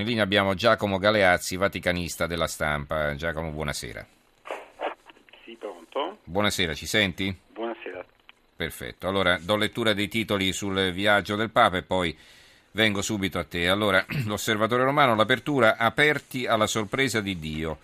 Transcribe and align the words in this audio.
In 0.00 0.06
linea 0.06 0.24
abbiamo 0.24 0.54
Giacomo 0.54 0.98
Galeazzi, 0.98 1.56
vaticanista 1.56 2.26
della 2.26 2.46
stampa. 2.46 3.14
Giacomo, 3.14 3.50
buonasera. 3.50 4.06
Sì, 5.44 5.56
pronto? 5.58 6.18
Buonasera, 6.24 6.74
ci 6.74 6.86
senti? 6.86 7.34
Buonasera. 7.52 8.04
Perfetto. 8.54 9.08
Allora, 9.08 9.38
do 9.40 9.56
lettura 9.56 9.94
dei 9.94 10.08
titoli 10.08 10.52
sul 10.52 10.92
viaggio 10.92 11.36
del 11.36 11.50
Papa 11.50 11.78
e 11.78 11.82
poi 11.82 12.16
vengo 12.72 13.00
subito 13.00 13.38
a 13.38 13.44
te. 13.44 13.68
Allora, 13.68 14.04
l'osservatore 14.26 14.84
romano, 14.84 15.14
l'apertura 15.14 15.76
aperti 15.76 16.46
alla 16.46 16.66
sorpresa 16.66 17.20
di 17.20 17.38
Dio. 17.38 17.78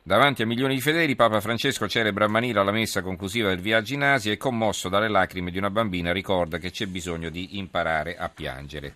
Davanti 0.00 0.42
a 0.42 0.46
milioni 0.46 0.76
di 0.76 0.80
fedeli, 0.80 1.16
Papa 1.16 1.40
Francesco 1.40 1.88
celebra 1.88 2.24
a 2.24 2.28
Manila 2.28 2.62
la 2.62 2.72
messa 2.72 3.02
conclusiva 3.02 3.48
del 3.48 3.60
viaggio 3.60 3.94
in 3.94 4.02
Asia 4.02 4.32
e 4.32 4.36
commosso 4.36 4.88
dalle 4.88 5.08
lacrime 5.08 5.50
di 5.50 5.58
una 5.58 5.70
bambina 5.70 6.12
ricorda 6.12 6.58
che 6.58 6.70
c'è 6.70 6.86
bisogno 6.86 7.28
di 7.28 7.58
imparare 7.58 8.16
a 8.16 8.28
piangere. 8.28 8.94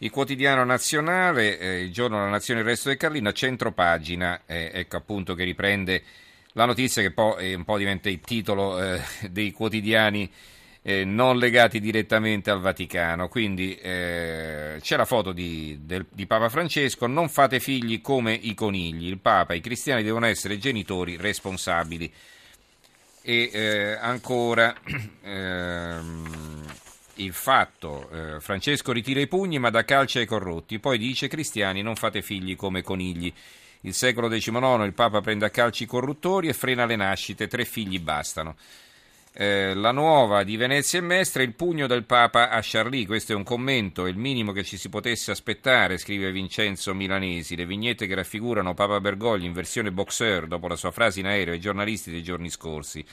Il 0.00 0.10
quotidiano 0.10 0.62
nazionale, 0.64 1.58
eh, 1.58 1.80
il 1.80 1.92
giorno 1.92 2.18
della 2.18 2.30
nazione, 2.30 2.60
il 2.60 2.66
resto 2.66 2.88
del 2.88 2.96
Carlino, 2.96 3.32
centro 3.32 3.72
pagina, 3.72 4.42
eh, 4.46 4.70
ecco 4.72 4.96
appunto 4.96 5.34
che 5.34 5.42
riprende 5.42 6.02
la 6.52 6.66
notizia 6.66 7.02
che 7.02 7.10
poi 7.10 7.52
un 7.52 7.64
po' 7.64 7.76
diventa 7.76 8.08
il 8.08 8.20
titolo 8.20 8.80
eh, 8.80 9.00
dei 9.28 9.50
quotidiani 9.50 10.30
eh, 10.82 11.04
non 11.04 11.36
legati 11.36 11.80
direttamente 11.80 12.50
al 12.50 12.60
Vaticano. 12.60 13.28
Quindi 13.28 13.74
eh, 13.74 14.78
c'è 14.80 14.96
la 14.96 15.04
foto 15.04 15.32
di, 15.32 15.80
del, 15.82 16.06
di, 16.10 16.26
Papa 16.26 16.48
Francesco, 16.48 17.06
non 17.06 17.28
fate 17.28 17.58
figli 17.58 18.00
come 18.00 18.34
i 18.34 18.54
conigli, 18.54 19.08
il 19.08 19.18
Papa, 19.18 19.54
i 19.54 19.60
cristiani 19.60 20.04
devono 20.04 20.26
essere 20.26 20.58
genitori 20.58 21.16
responsabili. 21.16 22.12
E 23.22 23.50
eh, 23.52 23.98
ancora... 24.00 24.74
Ehm, 25.28 26.86
il 27.18 27.32
fatto, 27.32 28.08
eh, 28.10 28.40
Francesco 28.40 28.92
ritira 28.92 29.20
i 29.20 29.26
pugni 29.26 29.58
ma 29.58 29.70
dà 29.70 29.84
calci 29.84 30.18
ai 30.18 30.26
corrotti, 30.26 30.78
poi 30.78 30.98
dice 30.98 31.28
cristiani 31.28 31.82
non 31.82 31.96
fate 31.96 32.22
figli 32.22 32.56
come 32.56 32.82
conigli. 32.82 33.32
Il 33.82 33.94
secolo 33.94 34.28
XIX 34.28 34.84
il 34.84 34.92
Papa 34.92 35.20
prende 35.20 35.46
a 35.46 35.50
calci 35.50 35.84
i 35.84 35.86
corruttori 35.86 36.48
e 36.48 36.52
frena 36.52 36.84
le 36.84 36.96
nascite, 36.96 37.46
tre 37.46 37.64
figli 37.64 38.00
bastano. 38.00 38.56
Eh, 39.32 39.72
la 39.74 39.92
nuova 39.92 40.42
di 40.42 40.56
Venezia 40.56 40.98
e 40.98 41.02
Mestre, 41.02 41.44
il 41.44 41.54
pugno 41.54 41.86
del 41.86 42.04
Papa 42.04 42.50
a 42.50 42.58
Charlie, 42.60 43.06
questo 43.06 43.32
è 43.32 43.36
un 43.36 43.44
commento, 43.44 44.06
è 44.06 44.10
il 44.10 44.16
minimo 44.16 44.50
che 44.50 44.64
ci 44.64 44.76
si 44.76 44.88
potesse 44.88 45.30
aspettare, 45.30 45.98
scrive 45.98 46.32
Vincenzo 46.32 46.92
Milanesi. 46.92 47.54
Le 47.54 47.66
vignette 47.66 48.08
che 48.08 48.16
raffigurano 48.16 48.74
Papa 48.74 49.00
Bergoglio 49.00 49.46
in 49.46 49.52
versione 49.52 49.92
boxer 49.92 50.48
dopo 50.48 50.66
la 50.66 50.74
sua 50.74 50.90
frase 50.90 51.20
in 51.20 51.26
aereo 51.26 51.52
ai 51.54 51.60
giornalisti 51.60 52.10
dei 52.10 52.22
giorni 52.22 52.50
scorsi. 52.50 53.04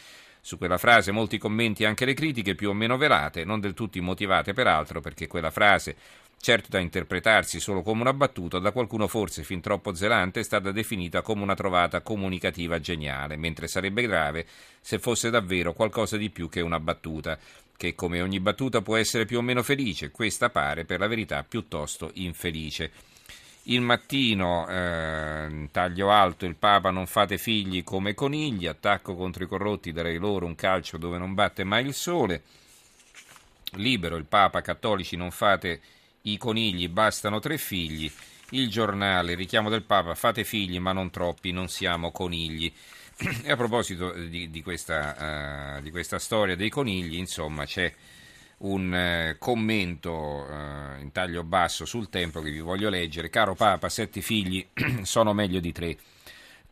Su 0.46 0.60
quella 0.60 0.78
frase 0.78 1.12
molti 1.12 1.40
commenti 1.40 1.82
e 1.82 1.88
anche 1.88 2.06
le 2.06 2.14
critiche 2.14 2.54
più 2.54 2.70
o 2.70 2.74
meno 2.74 2.98
velate, 2.98 3.44
non 3.44 3.60
del 3.60 3.74
tutto 3.74 3.98
immotivate 3.98 4.54
peraltro, 4.54 5.02
perché 5.02 5.26
quella 5.26 5.50
frase, 5.50 5.96
certo 6.40 6.68
da 6.70 6.78
interpretarsi 6.78 7.60
solo 7.60 7.82
come 7.82 8.02
una 8.02 8.14
battuta, 8.14 8.60
da 8.60 8.72
qualcuno 8.72 9.08
forse 9.08 9.42
fin 9.42 9.60
troppo 9.60 9.96
zelante 9.96 10.42
è 10.42 10.44
stata 10.44 10.72
definita 10.72 11.24
come 11.24 11.42
una 11.42 11.56
trovata 11.56 12.02
comunicativa 12.02 12.80
geniale, 12.80 13.38
mentre 13.38 13.68
sarebbe 13.68 14.04
grave 14.04 14.46
se 14.82 15.00
fosse 15.00 15.32
davvero 15.32 15.74
qualcosa 15.74 16.16
di 16.16 16.30
più 16.30 16.48
che 16.48 16.62
una 16.62 16.80
battuta, 16.80 17.40
che 17.76 17.96
come 17.96 18.22
ogni 18.22 18.40
battuta 18.40 18.84
può 18.84 18.98
essere 18.98 19.26
più 19.26 19.40
o 19.40 19.42
meno 19.42 19.64
felice, 19.64 20.12
questa 20.12 20.52
pare 20.52 20.86
per 20.86 21.00
la 21.00 21.08
verità 21.08 21.42
piuttosto 21.42 22.12
infelice. 22.14 22.92
Il 23.68 23.82
mattino, 23.82 24.68
eh, 24.68 25.70
taglio 25.72 26.12
alto, 26.12 26.46
il 26.46 26.56
Papa 26.56 26.92
non 26.92 27.08
fate 27.08 27.40
figli 27.40 27.84
come 27.84 28.14
conigli, 28.14 28.68
attacco 28.68 29.16
contro 29.16 29.44
i 29.44 29.48
corrotti, 29.48 29.92
darei 29.92 30.18
loro 30.18 30.46
un 30.46 30.54
calcio 30.54 30.98
dove 30.98 31.18
non 31.18 31.34
batte 31.34 31.64
mai 31.64 31.84
il 31.84 31.96
sole. 31.96 32.44
Libero, 33.74 34.18
il 34.18 34.26
Papa, 34.26 34.62
cattolici 34.62 35.16
non 35.16 35.32
fate 35.32 35.82
i 36.24 36.38
conigli, 36.38 36.88
bastano 36.90 37.40
tre 37.40 37.58
figli. 37.58 38.12
Il 38.52 38.70
giornale, 38.70 39.34
richiamo 39.34 39.72
del 39.72 39.82
Papa, 39.82 40.14
fate 40.14 40.44
figli 40.44 40.80
ma 40.80 40.92
non 40.92 41.10
troppi, 41.10 41.52
non 41.52 41.68
siamo 41.68 42.12
conigli. 42.12 42.72
E 43.44 43.52
a 43.52 43.56
proposito 43.56 44.12
di, 44.12 44.52
di, 44.52 44.62
questa, 44.62 45.78
uh, 45.78 45.82
di 45.82 45.90
questa 45.90 46.20
storia 46.20 46.56
dei 46.56 46.70
conigli, 46.70 47.16
insomma, 47.16 47.66
c'è 47.66 47.92
un 48.58 48.94
eh, 48.94 49.36
commento 49.40 50.48
eh, 50.48 51.02
in 51.02 51.12
taglio 51.12 51.44
basso 51.44 51.86
sul 51.86 52.10
tempo 52.10 52.42
che 52.42 52.52
vi 52.52 52.60
voglio 52.60 52.90
leggere. 52.90 53.30
Caro 53.30 53.56
Papa, 53.56 53.90
sette 53.90 54.22
figli 54.22 54.66
sono 55.04 55.34
meglio 55.34 55.60
di 55.60 55.72
tre. 55.72 55.98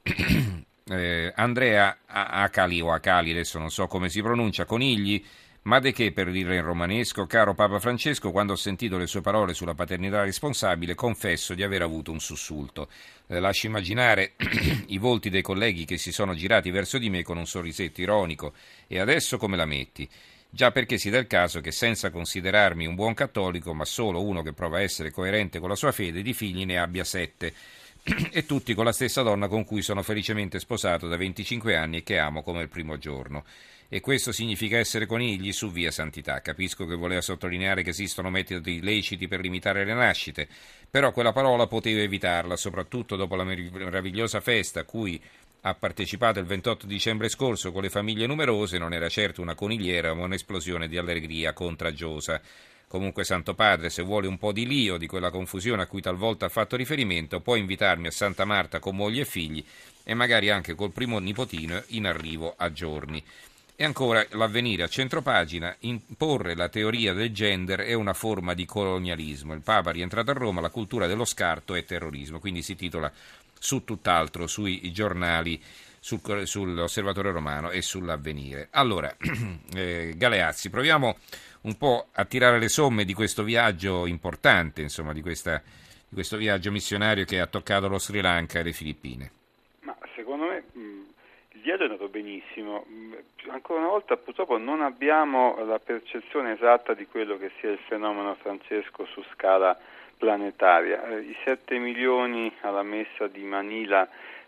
eh, 0.86 1.34
Andrea 1.36 1.98
Acali 2.06 2.80
o 2.82 2.92
Acali, 2.92 3.32
adesso 3.32 3.60
non 3.60 3.70
so 3.70 3.88
come 3.88 4.10
si 4.10 4.22
pronuncia, 4.22 4.66
conigli. 4.66 5.24
Ma 5.66 5.80
de 5.80 5.94
che 5.94 6.12
per 6.12 6.30
dire 6.30 6.58
in 6.58 6.62
romanesco, 6.62 7.26
caro 7.26 7.54
Papa 7.54 7.80
Francesco, 7.80 8.32
quando 8.32 8.52
ho 8.52 8.58
sentito 8.58 8.98
le 8.98 9.08
sue 9.08 9.22
parole 9.22 9.54
sulla 9.54 9.74
paternità 9.74 10.22
responsabile, 10.22 10.94
confesso 10.94 11.54
di 11.54 11.64
aver 11.64 11.84
avuto 11.84 12.12
un 12.12 12.20
sussulto. 12.20 12.90
Eh, 13.28 13.40
lascio 13.40 13.68
immaginare 13.68 14.34
i 14.88 14.98
volti 14.98 15.30
dei 15.30 15.42
colleghi 15.42 15.86
che 15.86 15.98
si 15.98 16.12
sono 16.12 16.36
girati 16.36 16.70
verso 16.70 16.98
di 16.98 17.10
me 17.10 17.24
con 17.24 17.38
un 17.38 17.46
sorrisetto 17.46 18.02
ironico. 18.02 18.52
E 18.88 19.00
adesso 19.00 19.38
come 19.38 19.56
la 19.56 19.66
metti? 19.66 20.10
Già 20.53 20.72
perché 20.72 21.00
si 21.00 21.09
dà 21.09 21.18
il 21.18 21.25
caso 21.25 21.62
che 21.62 21.72
senza 21.72 22.12
considerarmi 22.12 22.86
un 22.86 22.94
buon 22.94 23.16
cattolico, 23.16 23.74
ma 23.74 23.86
solo 23.86 24.22
uno 24.22 24.44
che 24.44 24.53
prova 24.53 24.78
a 24.78 24.81
essere 24.81 25.09
coerente 25.09 25.59
con 25.59 25.68
la 25.68 25.75
sua 25.75 25.91
fede, 25.91 26.22
di 26.22 26.34
figli 26.34 26.64
ne 26.64 26.78
abbia 26.78 27.03
sette, 27.03 27.56
e 28.31 28.46
tutti 28.46 28.75
con 28.75 28.86
la 28.86 28.91
stessa 28.91 29.24
donna 29.24 29.47
con 29.47 29.66
cui 29.66 29.81
sono 29.81 30.03
felicemente 30.03 30.59
sposato 30.59 31.08
da 31.08 31.18
25 31.18 31.75
anni 31.75 31.97
e 31.97 32.03
che 32.03 32.19
amo 32.19 32.44
come 32.44 32.62
il 32.62 32.69
primo 32.69 33.00
giorno. 33.00 33.44
E 33.90 34.00
questo 34.00 34.31
significa 34.31 34.78
essere 34.78 35.08
conigli 35.08 35.52
su 35.52 35.72
via 35.72 35.90
santità. 35.90 36.40
Capisco 36.41 36.85
che 36.85 36.96
voleva 36.96 37.22
sottolineare 37.22 37.81
che 37.81 37.90
esistono 37.90 38.30
metodi 38.30 38.81
leciti 38.81 39.28
per 39.28 39.40
limitare 39.40 39.85
le 39.85 39.94
nascite, 39.94 40.47
però 40.90 41.12
quella 41.12 41.31
parola 41.31 41.66
poteva 41.66 42.02
evitarla, 42.02 42.56
soprattutto 42.56 43.16
dopo 43.16 43.35
la 43.35 43.44
meravigliosa 43.44 44.40
festa 44.40 44.81
a 44.81 44.84
cui 44.84 45.22
ha 45.66 45.74
partecipato 45.75 46.40
il 46.40 46.46
28 46.46 46.85
dicembre 46.85 47.29
scorso 47.29 47.72
con 47.72 47.84
le 47.84 47.90
famiglie 47.90 48.28
numerose, 48.28 48.78
non 48.78 48.91
era 48.91 49.07
certo 49.07 49.41
una 49.41 49.56
conigliera 49.56 50.13
ma 50.13 50.24
un'esplosione 50.24 50.90
di 50.90 50.97
allegria 50.97 51.53
contagiosa. 51.53 52.41
Comunque, 52.85 53.24
Santo 53.24 53.53
Padre, 53.56 53.90
se 53.90 54.03
vuole 54.03 54.28
un 54.28 54.38
po' 54.38 54.52
di 54.52 54.68
lio, 54.68 54.97
di 54.97 55.07
quella 55.07 55.31
confusione 55.31 55.81
a 55.81 55.88
cui 55.88 56.02
talvolta 56.02 56.46
ha 56.46 56.50
fatto 56.50 56.75
riferimento, 56.75 57.40
può 57.40 57.56
invitarmi 57.56 58.07
a 58.07 58.12
Santa 58.12 58.44
Marta 58.46 58.79
con 58.79 58.96
moglie 58.96 59.22
e 59.22 59.25
figli 59.25 59.63
e 60.03 60.13
magari 60.13 60.50
anche 60.50 60.75
col 60.75 60.91
primo 60.91 61.18
nipotino 61.19 61.81
in 61.88 62.06
arrivo 62.06 62.53
a 62.57 62.72
giorni. 62.72 63.23
E 63.75 63.85
ancora 63.85 64.23
l'avvenire 64.31 64.84
a 64.84 64.88
centropagina, 64.88 65.75
imporre 65.79 66.56
la 66.56 66.69
teoria 66.69 67.13
del 67.13 67.34
gender 67.34 67.79
è 67.79 67.94
una 67.94 68.13
forma 68.13 68.53
di 68.53 68.66
colonialismo. 68.66 69.53
Il 69.53 69.62
Papa 69.62 69.90
rientrato 69.90 70.29
a 70.29 70.35
Roma, 70.35 70.62
la 70.62 70.69
cultura 70.69 71.07
dello 71.07 71.25
scarto 71.25 71.73
è 71.73 71.84
terrorismo, 71.84 72.40
quindi 72.40 72.62
si 72.62 72.75
titola 72.75 73.12
su 73.63 73.85
tutt'altro, 73.85 74.46
sui 74.46 74.91
giornali, 74.91 75.57
sul, 75.97 76.19
sull'Osservatore 76.46 77.31
Romano 77.31 77.72
e 77.72 77.81
sull'Avvenire. 77.81 78.68
Allora, 78.72 79.16
eh, 79.74 80.13
Galeazzi, 80.18 80.69
proviamo 80.69 81.16
un 81.62 81.78
po' 81.78 82.07
a 82.12 82.25
tirare 82.25 82.59
le 82.59 82.68
somme 82.68 83.06
di 83.06 83.13
questo 83.13 83.44
viaggio 83.44 84.06
importante, 84.06 84.81
insomma, 84.81 85.13
di, 85.13 85.22
questa, 85.22 85.62
di 85.63 86.13
questo 86.13 86.35
viaggio 86.35 86.72
missionario 86.72 87.23
che 87.23 87.40
ha 87.40 87.47
toccato 87.47 87.88
lo 87.88 88.00
Sri 88.00 88.19
Lanka 88.19 88.59
e 88.59 88.63
le 88.63 88.73
Filippine. 88.73 89.31
Ma 89.84 89.96
secondo 90.13 90.44
me 90.44 90.63
il 90.73 91.62
viaggio 91.62 91.84
è 91.84 91.85
andato 91.85 92.09
benissimo. 92.09 92.85
Ancora 93.47 93.79
una 93.79 93.90
volta 93.90 94.18
purtroppo 94.18 94.57
non 94.57 94.81
abbiamo 94.81 95.63
la 95.63 95.79
percezione 95.79 96.52
esatta 96.52 96.94
di 96.94 97.07
quello 97.07 97.38
che 97.38 97.52
sia 97.62 97.69
il 97.69 97.79
fenomeno 97.88 98.35
Francesco 98.35 99.06
su 99.06 99.23
scala 99.31 99.79
planetaria. 100.18 101.07
Eh, 101.07 101.19
I 101.22 101.35
7 101.44 101.78
milioni 101.78 102.51
alla 102.62 102.84
messa 102.84 103.28
di 103.28 103.44
Manila 103.44 104.07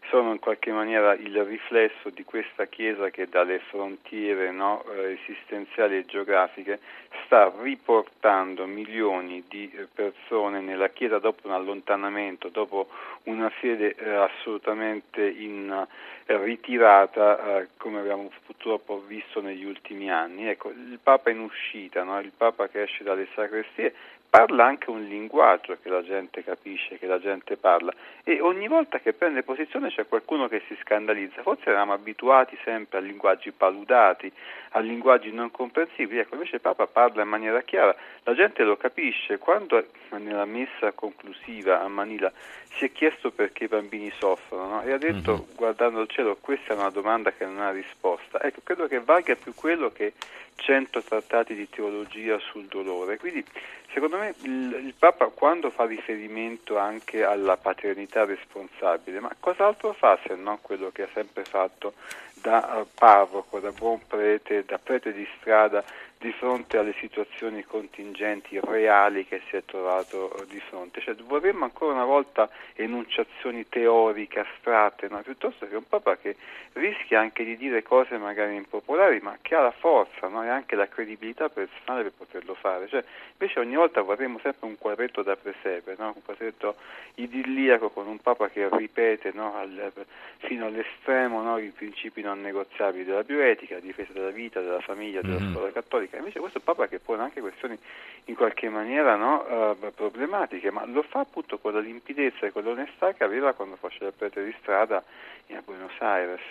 sono 0.10 0.32
in 0.32 0.40
qualche 0.40 0.72
maniera 0.72 1.14
il 1.14 1.44
riflesso 1.44 2.10
di 2.10 2.24
questa 2.24 2.66
Chiesa 2.66 3.10
che 3.10 3.28
dalle 3.28 3.60
frontiere 3.70 4.52
no, 4.52 4.84
eh, 4.92 5.18
esistenziali 5.22 5.98
e 5.98 6.06
geografiche 6.06 6.80
sta 7.26 7.52
riportando 7.62 8.66
milioni 8.66 9.44
di 9.48 9.72
eh, 9.74 9.88
persone 9.92 10.62
nella 10.62 10.90
Chiesa 10.90 11.20
dopo 11.20 11.48
un 11.48 11.54
allontanamento, 11.54 12.50
dopo 12.50 12.88
una 13.24 13.50
fede 13.50 13.96
assolutamente 13.98 15.28
in, 15.28 15.88
ritirata 16.26 17.60
eh, 17.60 17.68
come 17.78 18.00
abbiamo 18.00 18.32
purtroppo 18.46 19.04
visto 19.06 19.42
negli 19.42 19.64
ultimi 19.64 20.12
anni. 20.12 20.48
Ecco, 20.48 20.70
il 20.70 21.00
Papa 21.02 21.30
in 21.30 21.40
uscita, 21.40 22.04
no? 22.04 22.20
il 22.20 22.32
Papa 22.36 22.68
che 22.68 22.84
esce 22.84 23.04
dalle 23.04 23.28
sacrestie 23.36 23.94
parla 24.36 24.66
anche 24.66 24.90
un 24.90 25.06
linguaggio 25.06 25.78
che 25.82 25.88
la 25.88 26.04
gente 26.04 26.44
capisce, 26.44 26.98
che 27.00 27.08
la 27.08 27.22
gente 27.22 27.56
parla 27.56 27.94
e 28.22 28.42
ogni 28.42 28.68
volta 28.68 29.00
che 29.00 29.14
prende 29.14 29.44
posizione 29.44 29.90
c'è 29.90 30.08
qualcuno 30.08 30.50
che 30.50 30.62
si 30.68 30.76
scandalizza. 30.82 31.42
Forse 31.42 31.70
eravamo 31.70 31.94
abituati 31.94 32.58
sempre 32.66 32.98
a 32.98 33.02
linguaggi 33.02 33.54
paludati, 33.54 34.30
a 34.72 34.80
linguaggi 34.80 35.32
non 35.32 35.52
comprensibili, 35.52 36.20
ecco 36.20 36.34
invece 36.34 36.56
il 36.56 36.62
Papa 36.62 36.86
parla 36.86 37.22
in 37.22 37.30
maniera 37.30 37.62
chiara, 37.62 37.96
la 38.24 38.34
gente 38.34 38.64
lo 38.64 38.76
capisce. 38.76 39.38
Quando 39.38 39.86
nella 40.18 40.46
messa 40.46 40.92
conclusiva 40.92 41.82
a 41.82 41.88
Manila 41.88 42.30
si 42.74 42.86
è 42.86 42.92
chiesto 42.92 43.32
perché 43.32 43.66
i 43.66 43.68
bambini 43.68 44.12
soffrono 44.18 44.68
no? 44.68 44.82
e 44.82 44.92
ha 44.92 44.98
detto 44.98 45.32
mm-hmm. 45.32 45.56
guardando 45.56 46.02
il 46.02 46.10
cielo 46.16 46.38
questa 46.40 46.74
è 46.74 46.78
una 46.78 46.90
domanda 46.90 47.34
che 47.34 47.46
non 47.46 47.60
ha 47.60 47.72
risposta. 47.72 48.42
Ecco, 48.42 48.62
credo 48.64 48.88
che 48.88 49.02
valga 49.02 49.36
più 49.36 49.54
quello 49.54 49.92
che 49.92 50.14
cento 50.56 51.02
trattati 51.02 51.54
di 51.54 51.70
teologia 51.70 52.40
sul 52.40 52.66
dolore. 52.66 53.18
Quindi 53.18 53.44
secondo 53.92 54.18
me 54.18 54.34
il, 54.44 54.84
il, 54.86 54.94
Papa 54.98 55.28
quando 55.28 55.70
fa 55.70 55.86
riferimento 55.86 56.78
anche 56.78 57.26
alla 57.26 57.58
paternità 57.58 58.24
responsabile, 58.24 59.20
ma 59.20 59.36
cos'altro 59.38 59.92
fa 59.92 60.18
se 60.26 60.36
non 60.36 60.60
quello 60.62 60.90
che 60.92 61.04
ha 61.04 61.10
sempre 61.14 61.44
fatto 61.44 61.94
da 62.36 62.80
uh, 62.80 62.88
parroco, 62.94 63.60
da 63.60 63.72
buon 63.72 64.00
prete, 64.08 64.64
da 64.66 64.78
prete 64.78 65.12
di 65.12 65.28
strada 65.38 65.84
di 66.18 66.32
fronte 66.32 66.78
alle 66.78 66.96
situazioni 67.00 67.64
contingenti 67.64 68.60
reali 68.62 69.26
che 69.26 69.42
si 69.50 69.56
è 69.56 69.64
trovato 69.66 70.46
di 70.48 70.60
fronte. 70.60 71.02
Cioè, 71.02 71.16
vorremmo 71.16 71.66
ancora 71.66 71.94
una 71.94 72.06
volta 72.06 72.50
enunciazioni 72.74 73.68
teoriche, 73.68 74.40
astratte, 74.40 75.08
no? 75.10 75.22
piuttosto 75.22 75.68
che 75.68 75.76
un 75.76 75.88
Papa 75.88 76.18
che 76.18 76.36
rischia 76.74 77.20
anche 77.20 77.44
di 77.44 77.58
dire 77.58 77.84
cose 77.84 78.18
magari 78.18 78.56
impopolari, 78.56 79.20
ma 79.22 79.38
che 79.42 79.56
ha 79.56 79.62
la 79.62 79.72
forza 79.72 80.28
no? 80.28 80.44
e 80.44 80.48
anche 80.48 80.76
la 80.76 80.88
credibilità 80.88 81.50
personale 81.50 82.04
per 82.04 82.14
poterlo 82.18 82.56
fare. 82.56 82.88
Cioè, 82.88 83.04
invece 83.38 83.60
ogni 83.60 83.76
volta 83.76 84.02
vorremmo 84.02 84.40
sempre 84.42 84.68
un 84.68 84.78
quadretto 84.78 85.22
da 85.22 85.36
presepe, 85.36 85.96
no? 85.98 86.14
un 86.16 86.24
quadretto 86.24 86.76
idilliaco 87.16 87.90
con 87.90 88.08
un 88.08 88.20
Papa 88.20 88.50
che 88.50 88.68
ripete 88.70 89.32
al, 89.36 89.92
fino 90.38 90.66
all'estremo 90.66 91.58
i 91.58 91.70
principi 91.70 92.22
non 92.22 92.42
negoziabili 92.42 93.04
della 93.04 93.24
bioetica, 93.24 93.76
la 93.76 93.82
difesa 93.82 94.12
della 94.14 94.32
vita, 94.32 94.62
della 94.62 94.80
famiglia, 94.80 95.22
della 95.22 95.40
mm-hmm. 95.40 95.54
scuola 95.54 95.72
cattolica 95.72 96.05
cattolica, 96.06 96.18
invece 96.18 96.40
questo 96.40 96.60
è 96.60 96.62
Papa 96.62 96.88
che 96.88 97.00
pone 97.00 97.24
anche 97.24 97.42
questioni 97.42 97.78
in 98.26 98.36
qualche 98.36 98.70
maniera 98.70 99.16
no, 99.16 99.46
uh, 99.48 99.94
problematiche, 99.94 100.72
ma 100.72 100.86
lo 100.86 101.04
fa 101.04 101.20
appunto 101.20 101.58
con 101.58 101.74
la 101.74 101.80
limpidezza 101.80 102.46
e 102.46 102.52
con 102.52 102.64
l'onestà 102.64 103.14
che 103.14 103.24
aveva 103.24 103.54
quando 103.54 103.76
faceva 103.76 104.08
il 104.08 104.14
prete 104.18 104.44
di 104.44 104.56
strada 104.62 104.98
a 104.98 105.62
Buenos 105.64 105.94
Aires. 106.00 106.42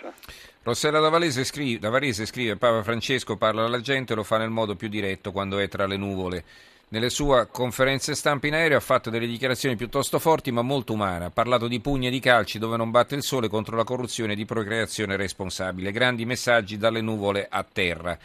Rossella 0.63 0.99
Davarese 0.99 1.43
scrive, 1.43 1.79
Davarese 1.79 2.25
scrive 2.25 2.55
Papa 2.55 2.83
Francesco 2.83 3.35
parla 3.37 3.65
alla 3.65 3.81
gente, 3.81 4.15
lo 4.15 4.23
fa 4.23 4.37
nel 4.37 4.49
modo 4.49 4.75
più 4.75 4.87
diretto 4.87 5.31
quando 5.31 5.57
è 5.59 5.67
tra 5.67 5.85
le 5.85 5.97
nuvole. 5.97 6.43
Nelle 6.87 7.09
sue 7.09 7.47
conferenze 7.51 8.13
stampa 8.13 8.45
in 8.45 8.53
aereo 8.53 8.77
ha 8.77 8.81
fatto 8.81 9.09
delle 9.09 9.25
dichiarazioni 9.25 9.75
piuttosto 9.75 10.19
forti 10.19 10.51
ma 10.51 10.61
molto 10.61 10.93
umane. 10.93 11.25
Ha 11.25 11.29
parlato 11.31 11.67
di 11.67 11.81
pugni 11.81 12.07
e 12.07 12.09
di 12.11 12.19
calci 12.19 12.59
dove 12.59 12.77
non 12.77 12.91
batte 12.91 13.15
il 13.15 13.23
sole 13.23 13.49
contro 13.49 13.75
la 13.75 13.83
corruzione 13.83 14.33
e 14.33 14.35
di 14.35 14.45
procreazione 14.45 15.17
responsabile. 15.17 15.91
Grandi 15.91 16.25
messaggi 16.25 16.77
dalle 16.77 17.01
nuvole 17.01 17.47
a 17.49 17.65
terra. 17.69 18.17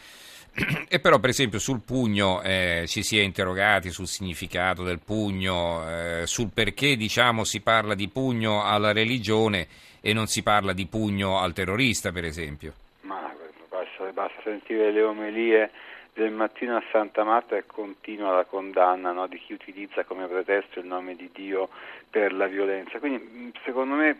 E 0.89 0.99
però 0.99 1.19
per 1.19 1.29
esempio 1.29 1.59
sul 1.59 1.81
pugno 1.85 2.41
eh, 2.41 2.83
ci 2.85 3.03
si 3.03 3.17
è 3.17 3.21
interrogati 3.21 3.89
sul 3.89 4.07
significato 4.07 4.83
del 4.83 4.99
pugno, 4.99 5.83
eh, 5.87 6.23
sul 6.25 6.49
perché 6.53 6.97
diciamo, 6.97 7.45
si 7.45 7.61
parla 7.61 7.95
di 7.95 8.09
pugno 8.09 8.63
alla 8.63 8.91
religione 8.91 9.67
e 10.01 10.13
non 10.13 10.27
si 10.27 10.43
parla 10.43 10.73
di 10.73 10.85
pugno 10.87 11.39
al 11.39 11.53
terrorista 11.53 12.11
per 12.11 12.25
esempio. 12.25 12.73
Ma 13.01 13.33
basta, 13.69 14.03
basta 14.11 14.41
sentire 14.43 14.91
le 14.91 15.01
omelie 15.01 15.71
del 16.13 16.31
mattino 16.31 16.75
a 16.75 16.83
Santa 16.91 17.23
Marta 17.23 17.55
e 17.55 17.63
continua 17.65 18.35
la 18.35 18.43
condanna 18.43 19.11
no, 19.11 19.27
di 19.27 19.37
chi 19.37 19.53
utilizza 19.53 20.03
come 20.03 20.27
pretesto 20.27 20.79
il 20.79 20.85
nome 20.85 21.15
di 21.15 21.29
Dio 21.33 21.69
per 22.09 22.33
la 22.33 22.47
violenza. 22.47 22.99
Quindi 22.99 23.53
secondo 23.63 23.95
me 23.95 24.19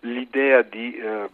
l'idea 0.00 0.62
di 0.62 0.96
eh, 0.96 1.28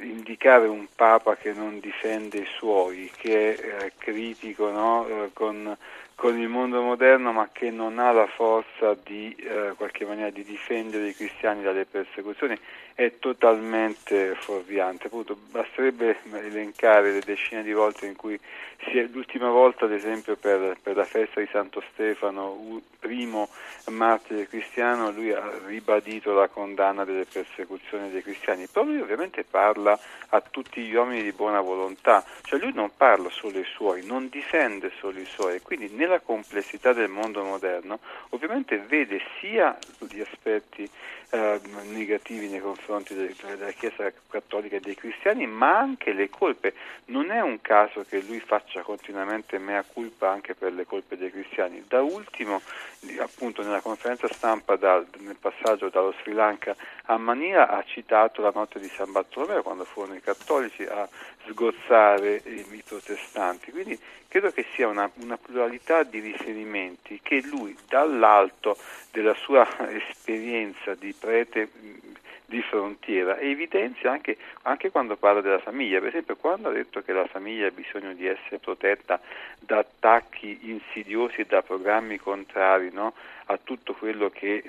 indicare 0.00 0.66
un 0.66 0.86
Papa 0.94 1.36
che 1.36 1.52
non 1.52 1.80
difende 1.80 2.38
i 2.38 2.46
suoi, 2.58 3.10
che 3.16 3.54
è 3.54 3.84
eh, 3.84 3.92
critico 3.96 4.70
no, 4.70 5.06
eh, 5.08 5.30
con, 5.32 5.76
con, 6.16 6.36
il 6.40 6.48
mondo 6.48 6.82
moderno 6.82 7.30
ma 7.30 7.50
che 7.52 7.70
non 7.70 8.00
ha 8.00 8.10
la 8.10 8.26
forza 8.26 8.96
di 9.04 9.32
eh, 9.38 9.74
qualche 9.76 10.04
maniera 10.04 10.30
di 10.30 10.42
difendere 10.42 11.08
i 11.08 11.14
cristiani 11.14 11.62
dalle 11.62 11.84
persecuzioni, 11.84 12.58
è 12.96 13.18
totalmente 13.18 14.34
fuorviante. 14.36 15.06
Appunto, 15.06 15.36
basterebbe 15.50 16.16
elencare 16.32 17.12
le 17.12 17.20
decine 17.20 17.62
di 17.62 17.72
volte 17.72 18.06
in 18.06 18.16
cui 18.16 18.40
si 18.84 18.98
è, 18.98 19.06
l'ultima 19.12 19.50
volta 19.50 19.84
ad 19.84 19.92
esempio 19.92 20.36
per, 20.36 20.78
per 20.82 20.96
la 20.96 21.04
festa 21.04 21.40
di 21.40 21.48
Santo 21.52 21.82
Stefano, 21.92 22.80
primo 22.98 23.48
martire 23.90 24.48
cristiano, 24.48 25.10
lui 25.10 25.30
ha 25.30 25.48
ribadito 25.66 26.32
la 26.32 26.48
condanna 26.48 27.04
delle 27.04 27.24
persecuzioni 27.24 28.10
dei 28.10 28.22
cristiani, 28.22 28.66
però 28.66 28.84
lui 28.84 29.00
ovviamente 29.00 29.44
parla 29.44 29.98
a 30.30 30.40
tutti 30.40 30.82
gli 30.82 30.94
uomini 30.94 31.22
di 31.22 31.32
buona 31.32 31.60
volontà, 31.60 32.24
cioè 32.42 32.58
lui 32.58 32.72
non 32.72 32.90
parla 32.96 33.28
solo 33.30 33.58
ai 33.58 33.64
suoi, 33.64 34.04
non 34.04 34.28
difende 34.28 34.90
solo 34.98 35.20
i 35.20 35.26
suoi, 35.26 35.60
quindi 35.60 35.94
nella 36.06 36.20
complessità 36.20 36.92
del 36.92 37.08
mondo 37.08 37.42
moderno 37.42 37.98
ovviamente 38.30 38.78
vede 38.78 39.20
sia 39.40 39.76
gli 39.98 40.20
aspetti 40.20 40.88
eh, 41.30 41.60
negativi 41.90 42.48
nei 42.48 42.60
confronti 42.60 43.14
della 43.14 43.72
Chiesa 43.72 44.12
cattolica 44.30 44.76
e 44.76 44.80
dei 44.80 44.94
cristiani, 44.94 45.46
ma 45.46 45.76
anche 45.76 46.12
le 46.12 46.30
colpe. 46.30 46.74
Non 47.06 47.30
è 47.30 47.40
un 47.40 47.60
caso 47.60 48.04
che 48.08 48.20
lui 48.22 48.38
faccia 48.38 48.82
continuamente 48.82 49.58
mea 49.58 49.82
culpa 49.82 50.30
anche 50.30 50.54
per 50.54 50.72
le 50.72 50.86
colpe 50.86 51.16
dei 51.16 51.30
cristiani. 51.32 51.84
Da 51.88 52.00
ultimo, 52.00 52.60
appunto 53.18 53.62
nella 53.62 53.80
conferenza 53.80 54.28
stampa 54.28 54.76
da, 54.76 55.04
nel 55.18 55.36
passaggio 55.36 55.88
dallo 55.88 56.14
Sri 56.20 56.32
Lanka 56.32 56.76
a 57.06 57.18
Manila 57.18 57.68
ha 57.68 57.82
citato 57.84 58.42
la 58.42 58.52
notte 58.54 58.78
di 58.78 58.88
San 58.88 59.10
Bartolomeo 59.10 59.62
quando 59.62 59.84
furono 59.84 60.14
i 60.14 60.20
cattolici 60.20 60.84
a 60.84 61.08
sgozzare 61.48 62.42
i 62.44 62.82
protestanti. 62.86 63.70
Quindi 63.70 63.98
credo 64.28 64.50
che 64.50 64.66
sia 64.74 64.88
una, 64.88 65.10
una 65.14 65.36
pluralità 65.36 66.02
di 66.02 66.20
riferimenti 66.20 67.20
che 67.22 67.42
lui 67.42 67.76
dall'alto 67.88 68.76
della 69.10 69.34
sua 69.34 69.66
esperienza 69.90 70.94
di 70.94 71.14
prete 71.18 71.68
di 72.48 72.62
frontiera 72.62 73.38
evidenzia 73.38 74.12
anche, 74.12 74.36
anche, 74.62 74.90
quando 74.90 75.16
parla 75.16 75.40
della 75.40 75.58
famiglia, 75.58 75.98
per 75.98 76.08
esempio 76.08 76.36
quando 76.36 76.68
ha 76.68 76.72
detto 76.72 77.02
che 77.02 77.12
la 77.12 77.26
famiglia 77.26 77.66
ha 77.66 77.72
bisogno 77.72 78.12
di 78.14 78.26
essere 78.26 78.58
protetta 78.58 79.20
da 79.58 79.78
attacchi 79.78 80.70
insidiosi 80.70 81.40
e 81.40 81.46
da 81.46 81.62
programmi 81.62 82.18
contrari 82.18 82.90
no, 82.92 83.14
a 83.46 83.58
tutto 83.62 83.94
quello 83.94 84.30
che 84.30 84.62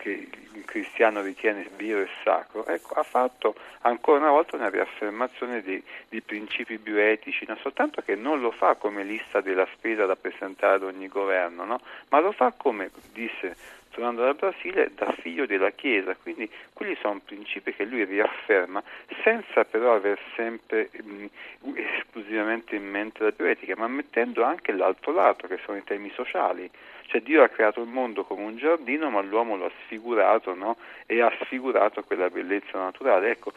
che 0.00 0.28
il 0.54 0.64
cristiano 0.64 1.20
ritiene 1.20 1.68
vero 1.76 2.00
e 2.00 2.08
sacro, 2.24 2.66
ecco, 2.66 2.94
ha 2.94 3.02
fatto 3.02 3.54
ancora 3.82 4.18
una 4.18 4.30
volta 4.30 4.56
una 4.56 4.70
riaffermazione 4.70 5.62
di, 5.62 5.82
di 6.08 6.22
principi 6.22 6.78
bioetici, 6.78 7.44
non 7.46 7.58
soltanto 7.58 8.00
che 8.02 8.16
non 8.16 8.40
lo 8.40 8.50
fa 8.50 8.74
come 8.74 9.04
lista 9.04 9.40
della 9.40 9.68
spesa 9.74 10.06
da 10.06 10.16
presentare 10.16 10.76
ad 10.76 10.82
ogni 10.82 11.08
governo, 11.08 11.64
no? 11.64 11.80
ma 12.08 12.20
lo 12.20 12.32
fa 12.32 12.52
come 12.56 12.90
disse 13.12 13.78
tornando 13.90 14.22
dal 14.22 14.36
Brasile, 14.36 14.92
da 14.94 15.12
figlio 15.20 15.46
della 15.46 15.70
Chiesa, 15.70 16.14
quindi 16.14 16.48
quelli 16.72 16.96
sono 17.00 17.20
principi 17.24 17.74
che 17.74 17.84
lui 17.84 18.04
riafferma 18.04 18.82
senza 19.22 19.64
però 19.64 19.94
aver 19.94 20.18
sempre 20.36 20.90
mh, 20.92 21.26
esclusivamente 21.74 22.76
in 22.76 22.88
mente 22.88 23.22
la 23.22 23.32
bioetica, 23.32 23.74
ma 23.76 23.88
mettendo 23.88 24.44
anche 24.44 24.72
l'altro 24.72 25.12
lato, 25.12 25.46
che 25.46 25.58
sono 25.64 25.76
i 25.76 25.84
temi 25.84 26.10
sociali. 26.14 26.70
Cioè 27.10 27.22
Dio 27.22 27.42
ha 27.42 27.48
creato 27.48 27.80
il 27.80 27.88
mondo 27.88 28.22
come 28.22 28.44
un 28.44 28.56
giardino, 28.56 29.10
ma 29.10 29.20
l'uomo 29.20 29.56
lo 29.56 29.64
ha 29.64 29.70
sfigurato 29.84 30.54
no? 30.54 30.76
e 31.06 31.20
ha 31.20 31.32
sfigurato 31.42 32.04
quella 32.04 32.30
bellezza 32.30 32.78
naturale. 32.78 33.30
Ecco, 33.30 33.52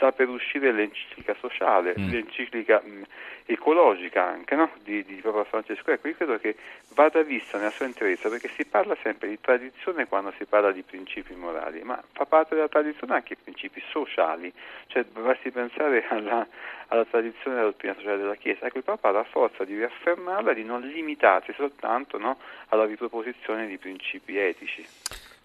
sta 0.00 0.12
per 0.12 0.30
uscire 0.30 0.72
l'enciclica 0.72 1.36
sociale, 1.38 1.94
mm. 1.98 2.08
l'enciclica 2.08 2.80
mh, 2.82 3.02
ecologica 3.44 4.24
anche 4.26 4.54
no? 4.54 4.70
di, 4.82 5.04
di 5.04 5.16
Papa 5.16 5.44
Francesco. 5.44 5.90
Ecco, 5.90 6.08
io 6.08 6.14
credo 6.14 6.38
che 6.38 6.56
vada 6.94 7.20
vista 7.22 7.58
nella 7.58 7.70
sua 7.70 7.84
interezza 7.84 8.30
perché 8.30 8.48
si 8.56 8.64
parla 8.64 8.96
sempre 9.02 9.28
di 9.28 9.38
tradizione 9.38 10.06
quando 10.06 10.32
si 10.38 10.46
parla 10.46 10.72
di 10.72 10.80
principi 10.82 11.34
morali, 11.34 11.82
ma 11.82 12.02
fa 12.12 12.24
parte 12.24 12.54
della 12.54 12.68
tradizione 12.68 13.12
anche 13.12 13.34
i 13.34 13.36
principi 13.36 13.82
sociali, 13.90 14.50
cioè 14.86 15.04
basti 15.04 15.50
pensare 15.50 16.06
alla, 16.08 16.46
alla 16.88 17.04
tradizione 17.04 17.56
della 17.56 17.68
dottrina 17.68 17.94
sociale 17.94 18.16
della 18.16 18.36
Chiesa. 18.36 18.66
Ecco, 18.66 18.78
il 18.78 18.84
Papa 18.84 19.08
ha 19.08 19.12
la 19.12 19.24
forza 19.24 19.64
di 19.64 19.76
riaffermarla, 19.76 20.54
di 20.54 20.64
non 20.64 20.80
limitarsi 20.80 21.52
soltanto 21.52 22.16
no, 22.16 22.38
alla 22.68 22.86
riproposizione 22.86 23.66
di 23.66 23.76
principi 23.76 24.38
etici. 24.38 24.86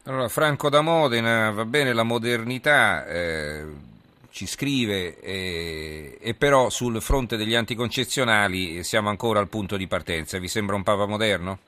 Allora, 0.06 0.30
Franco 0.30 0.70
da 0.70 0.80
Modena, 0.82 1.52
va 1.52 1.66
bene 1.66 1.92
la 1.92 2.04
modernità. 2.04 3.06
Eh 3.08 3.94
ci 4.36 4.48
scrive, 4.48 5.18
eh, 5.22 6.18
e 6.20 6.34
però 6.34 6.70
sul 6.70 7.02
fronte 7.02 7.38
degli 7.38 7.56
anticoncezionali 7.56 8.84
siamo 8.84 9.08
ancora 9.08 9.40
al 9.40 9.48
punto 9.48 9.78
di 9.78 9.88
partenza. 9.88 10.40
Vi 10.40 10.50
sembra 10.50 10.76
un 10.76 10.84
Papa 10.84 11.06
moderno? 11.06 11.60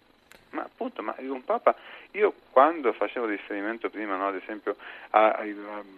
Ma 0.49 0.63
appunto, 0.63 1.01
ma 1.01 1.15
un 1.17 1.45
Papa, 1.45 1.73
io 2.11 2.33
quando 2.51 2.93
facevo 2.93 3.25
riferimento 3.25 3.89
prima, 3.89 4.15
no, 4.15 4.27
ad 4.27 4.35
esempio, 4.35 4.75
a, 5.11 5.31
a, 5.31 5.45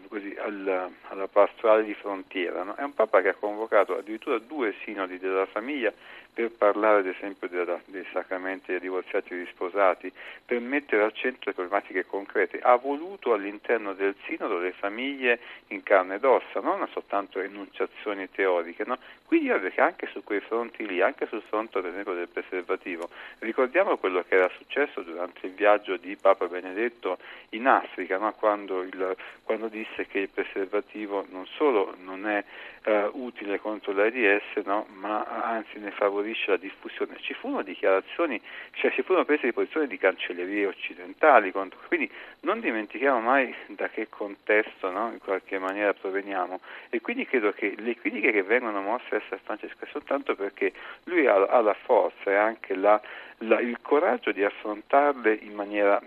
così, 0.08 0.36
alla, 0.38 0.90
alla, 1.08 1.28
pastorale 1.28 1.84
di 1.84 1.94
frontiera, 1.94 2.64
no? 2.64 2.76
è 2.76 2.84
un 2.84 2.94
Papa 2.94 3.22
che 3.22 3.30
ha 3.30 3.34
convocato 3.34 3.98
addirittura 3.98 4.38
due 4.40 4.76
sinodi 4.84 5.20
della 5.20 5.46
famiglia 5.46 5.94
per 6.34 6.52
parlare 6.52 7.00
ad 7.00 7.08
esempio 7.08 7.50
della, 7.50 7.80
dei 7.86 8.06
sacramenti 8.14 8.72
dei 8.72 8.80
divorziati 8.80 9.34
e 9.34 9.40
risposati, 9.40 10.12
per 10.46 10.62
mettere 10.62 11.04
al 11.04 11.14
centro 11.14 11.42
le 11.46 11.54
problematiche 11.54 12.06
concrete. 12.06 12.60
Ha 12.60 12.76
voluto 12.76 13.34
all'interno 13.34 13.94
del 13.94 14.16
sinodo 14.26 14.58
le 14.58 14.72
famiglie 14.72 15.40
in 15.68 15.84
carne 15.84 16.16
ed 16.16 16.24
ossa, 16.24 16.62
non 16.62 16.88
soltanto 16.94 17.42
enunciazioni 17.42 18.30
teoriche. 18.32 18.86
No? 18.86 18.98
Quindi 19.26 19.48
io 19.48 19.60
che 19.60 19.82
anche 19.82 20.08
su 20.14 20.24
quei 20.24 20.40
fronti 20.40 20.86
lì, 20.88 21.02
anche 21.02 21.28
sul 21.28 21.42
fronte 21.42 21.80
ad 21.80 21.86
esempio 21.86 22.14
del 22.14 22.30
preservativo, 22.30 23.10
ricordiamo 23.40 23.98
quello 23.98 24.24
che 24.28 24.36
era 24.36 24.50
successo 24.58 25.02
durante 25.02 25.46
il 25.46 25.54
viaggio 25.54 25.98
di 25.98 26.09
di 26.10 26.16
Papa 26.16 26.48
Benedetto 26.48 27.20
in 27.50 27.68
Africa, 27.68 28.18
no? 28.18 28.34
quando, 28.34 28.82
il, 28.82 29.16
quando, 29.44 29.68
disse 29.68 30.08
che 30.08 30.20
il 30.20 30.30
preservativo 30.30 31.26
non 31.30 31.46
solo 31.46 31.96
non 32.00 32.28
è 32.28 32.44
uh, 32.90 33.12
utile 33.14 33.60
contro 33.60 33.94
l'AIDS, 33.94 34.66
no? 34.66 34.88
ma 34.94 35.24
anzi 35.26 35.80
ne 35.80 35.92
favorisce 35.92 36.52
la 36.52 36.58
diffusione. 36.58 37.18
Ci 37.20 37.34
furono 37.34 37.62
dichiarazioni, 37.62 38.42
cioè 38.72 38.92
si 38.92 39.04
furono 39.04 39.26
prese 39.26 39.46
di 39.48 39.54
posizione 39.54 39.88
di 39.88 39.98
cancellerie 39.98 40.66
occidentali, 40.66 41.52
contro, 41.52 41.80
quindi 41.88 42.10
non 42.42 42.60
dimentichiamo 42.60 43.20
mai 43.20 43.54
da 43.68 43.90
che 43.90 44.08
contesto 44.10 44.90
no? 44.90 45.12
in 45.12 45.20
qualche 45.20 45.60
maniera 45.60 45.94
proveniamo 45.94 46.60
e 46.90 47.02
quindi 47.02 47.26
credo 47.26 47.52
che 47.52 47.76
le 47.78 47.96
critiche 47.96 48.32
che 48.32 48.44
vengono 48.44 48.82
mosse 48.82 49.16
a 49.16 49.22
San 49.30 49.40
Francesco 49.44 49.86
è 49.86 49.88
soltanto 49.92 50.36
perché 50.36 50.74
lui 51.06 51.28
ha, 51.28 51.36
ha 51.36 51.62
la 51.62 51.76
forza 51.76 52.32
e 52.32 52.36
anche 52.36 52.76
la, 52.76 53.00
la, 53.40 53.60
il 53.60 53.80
coraggio 53.82 54.32
di 54.32 54.44
affrontarle 54.44 55.38
in 55.42 55.54
maniera 55.54 56.02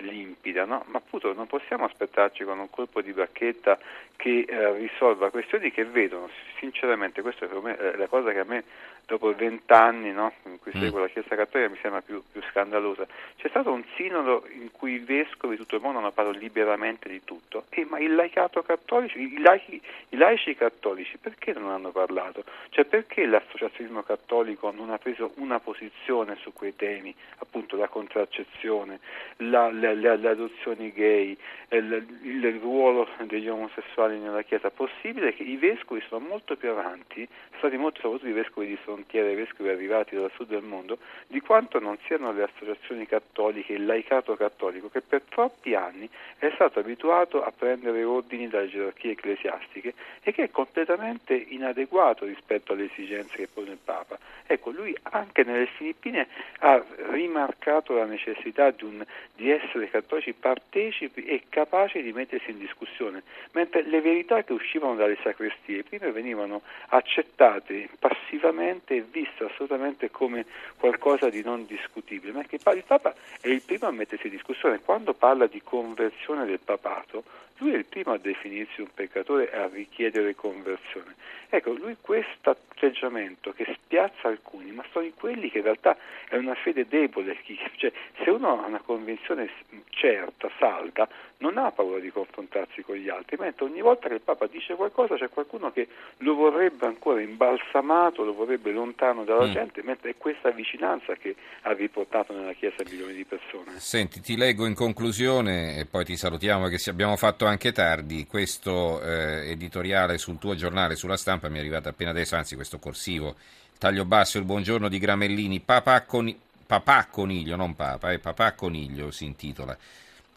limpida, 0.00 0.64
no? 0.64 0.84
ma 0.88 0.98
appunto 0.98 1.32
non 1.32 1.46
possiamo 1.46 1.84
aspettarci 1.84 2.44
con 2.44 2.58
un 2.58 2.70
colpo 2.70 3.00
di 3.00 3.12
bacchetta 3.12 3.78
che 4.16 4.44
eh, 4.48 4.72
risolva 4.74 5.30
questioni 5.30 5.70
che 5.70 5.84
vedono, 5.84 6.28
sinceramente 6.58 7.22
questa 7.22 7.46
è 7.46 7.96
la 7.96 8.06
cosa 8.06 8.32
che 8.32 8.38
a 8.38 8.44
me 8.44 8.64
dopo 9.06 9.32
vent'anni 9.34 10.10
no, 10.10 10.32
in 10.44 10.58
cui 10.58 10.72
mm. 10.74 10.80
seguo 10.80 10.98
la 11.00 11.08
Chiesa 11.08 11.36
Cattolica 11.36 11.70
mi 11.70 11.78
sembra 11.80 12.02
più, 12.02 12.22
più, 12.30 12.42
scandalosa. 12.50 13.06
C'è 13.36 13.48
stato 13.48 13.70
un 13.70 13.84
sinodo 13.94 14.44
in 14.50 14.70
cui 14.72 14.94
i 14.94 14.98
vescovi 14.98 15.54
di 15.56 15.62
tutto 15.62 15.76
il 15.76 15.82
mondo 15.82 15.98
hanno 15.98 16.10
parlato 16.10 16.38
liberamente 16.38 17.08
di 17.08 17.22
tutto, 17.24 17.64
e, 17.70 17.84
ma 17.84 17.98
il 18.00 18.14
laicato 18.14 18.62
cattolico, 18.62 19.18
i, 19.18 19.38
laici, 19.38 19.80
i 20.10 20.16
laici 20.16 20.54
cattolici 20.56 21.18
perché 21.18 21.52
non 21.52 21.70
hanno 21.70 21.90
parlato? 21.90 22.44
Cioè 22.70 22.84
perché 22.84 23.26
l'associazionismo 23.26 24.02
cattolico 24.02 24.72
non 24.72 24.90
ha 24.90 24.98
preso 24.98 25.32
una 25.36 25.60
posizione 25.60 26.36
su 26.40 26.52
quei 26.52 26.74
temi, 26.74 27.14
appunto 27.38 27.76
la 27.76 27.88
contraccezione, 27.88 28.98
la, 29.38 29.70
la, 29.70 29.92
le, 29.92 30.16
le, 30.16 30.28
adozioni 30.28 30.92
gay, 30.92 31.36
il, 31.68 32.06
il 32.22 32.58
ruolo 32.60 33.08
degli 33.22 33.48
omosessuali 33.48 34.18
nella 34.18 34.42
Chiesa? 34.42 34.70
Possibile 34.70 35.32
che 35.32 35.44
i 35.44 35.56
vescovi 35.56 36.02
sono 36.08 36.26
molto 36.26 36.56
più 36.56 36.70
avanti, 36.70 37.26
sono 37.50 37.58
stati 37.58 37.76
molto 37.76 38.00
soprattutto 38.00 38.28
i 38.28 38.32
vescovi 38.32 38.66
di 38.66 38.78
frontiere, 38.96 39.32
i 39.32 39.34
vescovi 39.34 39.68
arrivati 39.68 40.16
dal 40.16 40.30
sud 40.34 40.48
del 40.48 40.62
mondo, 40.62 40.98
di 41.26 41.40
quanto 41.40 41.78
non 41.78 41.98
siano 42.06 42.32
le 42.32 42.44
associazioni 42.44 43.06
cattoliche, 43.06 43.74
il 43.74 43.84
laicato 43.84 44.34
cattolico, 44.36 44.88
che 44.88 45.02
per 45.02 45.22
troppi 45.28 45.74
anni 45.74 46.08
è 46.38 46.50
stato 46.54 46.78
abituato 46.78 47.44
a 47.44 47.52
prendere 47.56 48.02
ordini 48.04 48.48
dalle 48.48 48.68
gerarchie 48.68 49.12
ecclesiastiche 49.12 49.92
e 50.22 50.32
che 50.32 50.44
è 50.44 50.50
completamente 50.50 51.34
inadeguato 51.34 52.24
rispetto 52.24 52.72
alle 52.72 52.84
esigenze 52.84 53.36
che 53.36 53.48
pone 53.52 53.72
il 53.72 53.78
Papa. 53.82 54.18
Ecco, 54.46 54.70
lui 54.70 54.96
anche 55.02 55.42
nelle 55.42 55.66
Filippine 55.66 56.28
ha 56.60 56.82
rimarcato 57.10 57.94
la 57.94 58.04
necessità 58.04 58.70
di, 58.70 58.84
un, 58.84 59.04
di 59.34 59.50
essere 59.50 59.90
cattolici 59.90 60.32
partecipi 60.32 61.24
e 61.24 61.42
capaci 61.48 62.00
di 62.00 62.12
mettersi 62.12 62.50
in 62.50 62.58
discussione, 62.58 63.22
mentre 63.52 63.82
le 63.82 64.00
verità 64.00 64.42
che 64.44 64.52
uscivano 64.52 64.94
dalle 64.94 65.18
sacrestie 65.22 65.82
prima 65.82 66.10
venivano 66.10 66.62
accettate 66.88 67.88
passivamente 67.98 68.85
e 68.94 69.02
viste 69.02 69.44
assolutamente 69.44 70.10
come 70.10 70.46
qualcosa 70.76 71.28
di 71.28 71.42
non 71.42 71.66
discutibile, 71.66 72.32
ma 72.32 72.42
che 72.44 72.56
il 72.56 72.84
Papa 72.86 73.14
è 73.40 73.48
il 73.48 73.62
primo 73.62 73.86
a 73.86 73.90
mettersi 73.90 74.26
in 74.26 74.32
discussione. 74.32 74.80
Quando 74.80 75.14
parla 75.14 75.46
di 75.46 75.60
conversione 75.62 76.44
del 76.46 76.60
papato, 76.60 77.24
lui 77.58 77.72
è 77.72 77.76
il 77.76 77.86
primo 77.86 78.12
a 78.12 78.18
definirsi 78.18 78.80
un 78.80 78.88
peccatore 78.92 79.50
e 79.50 79.56
a 79.56 79.68
richiedere 79.68 80.34
conversione. 80.34 81.14
Ecco, 81.48 81.72
lui 81.72 81.96
questo 82.00 82.50
atteggiamento 82.50 83.52
che 83.52 83.64
spiazza 83.72 84.28
alcuni, 84.28 84.72
ma 84.72 84.84
sono 84.90 85.08
quelli 85.14 85.50
che 85.50 85.58
in 85.58 85.64
realtà 85.64 85.96
è 86.28 86.36
una 86.36 86.54
fede 86.54 86.86
debole, 86.88 87.38
cioè 87.76 87.92
se 88.22 88.30
uno 88.30 88.62
ha 88.62 88.66
una 88.66 88.80
convinzione 88.80 89.48
certa, 89.90 90.50
salda, 90.58 91.08
non 91.38 91.56
ha 91.56 91.70
paura 91.70 91.98
di 91.98 92.10
confrontarsi 92.10 92.82
con 92.82 92.96
gli 92.96 93.08
altri, 93.08 93.36
mentre 93.38 93.64
ogni 93.64 93.80
volta 93.80 94.08
che 94.08 94.14
il 94.14 94.20
Papa 94.20 94.46
dice 94.46 94.74
qualcosa 94.74 95.16
c'è 95.16 95.28
qualcuno 95.28 95.70
che 95.70 95.86
lo 96.18 96.34
vorrebbe 96.34 96.86
ancora 96.86 97.20
imbalsamato, 97.20 98.24
lo 98.24 98.34
vorrebbe 98.34 98.72
lontano 98.76 99.24
dalla 99.24 99.46
mm. 99.46 99.52
gente, 99.52 99.82
mentre 99.82 100.10
è 100.10 100.14
questa 100.16 100.50
vicinanza 100.50 101.14
che 101.14 101.34
ha 101.62 101.72
riportato 101.72 102.34
nella 102.34 102.52
Chiesa 102.52 102.84
milioni 102.88 103.14
di 103.14 103.24
persone. 103.24 103.78
Senti, 103.78 104.20
ti 104.20 104.36
leggo 104.36 104.66
in 104.66 104.74
conclusione 104.74 105.78
e 105.78 105.86
poi 105.86 106.04
ti 106.04 106.16
salutiamo 106.16 106.68
che 106.68 106.78
abbiamo 106.90 107.16
fatto 107.16 107.46
anche 107.46 107.72
tardi, 107.72 108.26
questo 108.26 109.00
eh, 109.00 109.50
editoriale 109.50 110.18
sul 110.18 110.38
tuo 110.38 110.54
giornale, 110.54 110.94
sulla 110.94 111.16
stampa, 111.16 111.48
mi 111.48 111.56
è 111.56 111.60
arrivato 111.60 111.88
appena 111.88 112.10
adesso, 112.10 112.36
anzi 112.36 112.54
questo 112.54 112.78
corsivo, 112.78 113.34
taglio 113.78 114.04
basso, 114.04 114.38
il 114.38 114.44
buongiorno 114.44 114.88
di 114.88 114.98
Gramellini, 114.98 115.60
papà, 115.60 116.02
coni- 116.02 116.38
papà 116.66 117.06
coniglio, 117.10 117.56
non 117.56 117.74
papa, 117.74 118.12
eh, 118.12 118.18
papà 118.18 118.52
coniglio 118.52 119.10
si 119.10 119.24
intitola. 119.24 119.76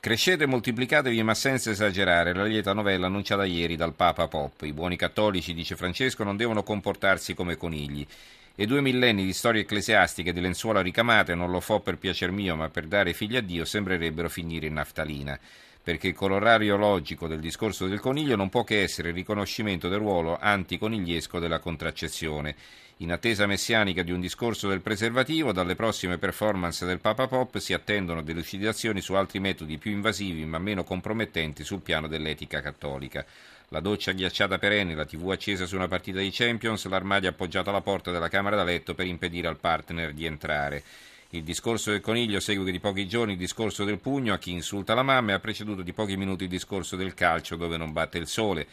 Crescete 0.02 0.46
e 0.46 0.48
moltiplicatevi, 0.48 1.22
ma 1.24 1.34
senza 1.34 1.72
esagerare, 1.72 2.34
la 2.34 2.46
lieta 2.46 2.72
novella 2.72 3.08
annunciata 3.08 3.44
ieri 3.44 3.76
dal 3.76 3.94
Papa 3.94 4.30
Pop. 4.30 4.62
I 4.62 4.72
buoni 4.72 4.96
cattolici, 4.96 5.54
dice 5.54 5.76
Francesco, 5.76 6.24
non 6.24 6.38
devono 6.38 6.64
comportarsi 6.64 7.34
come 7.34 7.58
conigli. 7.58 8.08
E 8.56 8.66
due 8.66 8.80
millenni 8.80 9.26
di 9.26 9.34
storie 9.34 9.64
ecclesiastiche 9.64 10.32
di 10.32 10.40
lenzuola 10.40 10.80
ricamate, 10.80 11.36
non 11.36 11.52
lo 11.52 11.60
fo 11.60 11.82
per 11.82 11.98
piacer 11.98 12.32
mio, 12.32 12.56
ma 12.56 12.70
per 12.70 12.88
dare 12.88 13.12
figli 13.12 13.36
a 13.36 13.42
Dio, 13.42 13.66
sembrerebbero 13.66 14.30
finire 14.30 14.68
in 14.68 14.76
naftalina. 14.76 15.38
Perché 15.84 16.08
il 16.08 16.16
colorario 16.16 16.78
logico 16.78 17.28
del 17.28 17.42
discorso 17.42 17.86
del 17.86 18.00
coniglio 18.00 18.38
non 18.38 18.48
può 18.48 18.64
che 18.64 18.82
essere 18.82 19.10
il 19.10 19.16
riconoscimento 19.16 19.90
del 19.90 20.00
ruolo 20.00 20.38
anticonigliesco 20.40 21.40
della 21.40 21.60
contraccezione 21.60 22.56
in 23.02 23.14
attesa 23.14 23.46
messianica 23.46 24.04
di 24.04 24.12
un 24.12 24.20
discorso 24.20 24.68
del 24.68 24.82
preservativo, 24.82 25.54
dalle 25.54 25.76
prossime 25.76 26.18
performance 26.18 26.86
del 26.86 27.00
Papa 27.00 27.28
Pop 27.28 27.58
si 27.58 27.72
attendono 27.72 28.22
delucidazioni 28.22 29.00
su 29.00 29.14
altri 29.14 29.40
metodi 29.40 29.78
più 29.78 29.92
invasivi 29.92 30.44
ma 30.44 30.60
meno 30.60 30.84
compromettenti 30.84 31.64
sul 31.64 31.80
piano 31.80 32.08
dell'etica 32.08 32.60
cattolica. 32.60 33.26
La 33.70 33.80
doccia 33.80 34.12
ghiacciata 34.12 34.58
perenne, 34.58 34.96
la 34.96 35.06
tv 35.06 35.30
accesa 35.30 35.66
su 35.66 35.78
una 35.78 35.88
partita 35.88 36.20
di 36.20 36.30
Champions, 36.30 36.88
l'armadio 36.88 37.30
appoggiato 37.30 37.70
alla 37.70 37.80
porta 37.80 38.12
della 38.12 38.28
camera 38.28 38.58
da 38.58 38.66
letto 38.66 38.94
per 38.94 39.06
impedire 39.06 39.48
al 39.48 39.60
partner 39.60 40.12
di 40.12 40.26
entrare. 40.26 40.84
Il 41.30 41.44
discorso 41.44 41.92
del 41.92 42.02
coniglio 42.02 42.42
segue 42.42 42.70
di 42.70 42.82
pochi 42.82 43.08
giorni 43.08 43.34
il 43.34 43.38
discorso 43.38 43.86
del 43.86 44.00
pugno 44.00 44.34
a 44.34 44.38
chi 44.38 44.52
insulta 44.52 44.94
la 44.94 45.04
mamma 45.04 45.32
e 45.32 45.34
ha 45.36 45.40
preceduto 45.40 45.84
di 45.84 45.94
pochi 45.94 46.18
minuti 46.18 46.44
il 46.44 46.50
discorso 46.50 46.98
del 46.98 47.14
calcio 47.14 47.56
dove 47.56 47.78
non 47.78 47.94
batte 47.94 48.18
il 48.18 48.28
sole, 48.28 48.68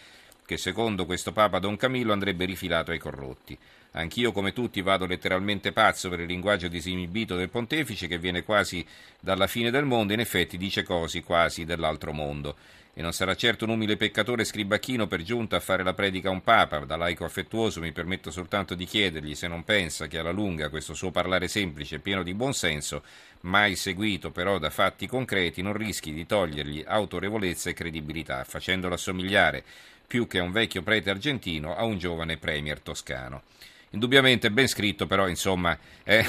che 0.45 0.57
secondo 0.57 1.07
questo 1.07 1.31
Papa 1.31 1.61
Don 1.61 1.77
Camillo 1.77 2.13
andrebbe 2.13 2.45
rifilato 2.45 2.91
ai 2.91 2.99
corrotti. 2.99 3.57
Anch'io, 3.97 4.31
come 4.31 4.53
tutti, 4.53 4.83
vado 4.83 5.07
letteralmente 5.07 5.73
pazzo 5.73 6.11
per 6.11 6.21
il 6.21 6.27
linguaggio 6.27 6.69
disinibito 6.69 7.35
del 7.35 7.49
pontefice 7.49 8.07
che 8.07 8.19
viene 8.19 8.43
quasi 8.43 8.85
dalla 9.19 9.47
fine 9.47 9.71
del 9.71 9.87
mondo 9.87 10.13
in 10.13 10.21
effetti 10.21 10.59
dice 10.59 10.83
cose 10.83 11.23
quasi 11.23 11.65
dell'altro 11.65 12.13
mondo. 12.13 12.57
E 12.93 13.01
non 13.01 13.15
sarà 13.15 13.35
certo 13.35 13.65
un 13.65 13.71
umile 13.71 13.97
peccatore 13.97 14.45
scribacchino 14.45 15.07
per 15.07 15.23
giunta 15.23 15.57
a 15.57 15.61
fare 15.61 15.83
la 15.83 15.95
predica 15.95 16.29
a 16.29 16.33
un 16.33 16.43
papa. 16.43 16.79
Da 16.81 16.97
laico 16.97 17.25
affettuoso 17.25 17.81
mi 17.81 17.93
permetto 17.93 18.31
soltanto 18.31 18.75
di 18.75 18.85
chiedergli 18.85 19.35
se 19.35 19.49
non 19.49 19.65
pensa 19.65 20.09
che 20.09 20.19
alla 20.19 20.31
lunga 20.31 20.69
questo 20.69 20.93
suo 20.93 21.11
parlare 21.11 21.49
semplice 21.49 21.95
e 21.95 22.01
pieno 22.01 22.23
di 22.23 22.35
buonsenso, 22.35 23.03
mai 23.43 23.77
seguito 23.77 24.31
però 24.31 24.59
da 24.59 24.69
fatti 24.69 25.07
concreti, 25.07 25.63
non 25.63 25.73
rischi 25.73 26.13
di 26.13 26.27
togliergli 26.27 26.85
autorevolezza 26.87 27.71
e 27.71 27.75
credibilità, 27.75 28.45
facendolo 28.45 28.93
assomigliare 28.93 29.65
più 30.07 30.27
che 30.27 30.39
a 30.39 30.43
un 30.43 30.53
vecchio 30.53 30.83
prete 30.83 31.09
argentino 31.09 31.75
a 31.75 31.85
un 31.85 31.97
giovane 31.97 32.37
premier 32.37 32.79
toscano 32.81 33.43
indubbiamente 33.91 34.51
ben 34.51 34.69
scritto, 34.69 35.07
però 35.07 35.29
insomma... 35.29 35.77
Eh. 36.05 36.25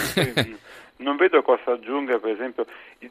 Non 0.97 1.15
vedo 1.15 1.43
cosa 1.43 1.73
aggiungere, 1.73 2.19
per 2.19 2.31
esempio, 2.31 2.65
il, 2.99 3.09